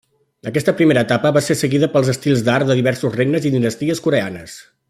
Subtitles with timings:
[0.51, 4.61] Aquesta primera etapa va ser seguida pels estils d'art de diversos regnes i dinasties coreanes.